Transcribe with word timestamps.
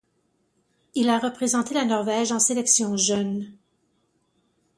Il 0.95 1.09
a 1.09 1.19
représenté 1.19 1.75
la 1.75 1.85
Norvège 1.85 2.31
en 2.31 2.39
sélections 2.39 2.97
jeunes. 2.97 3.55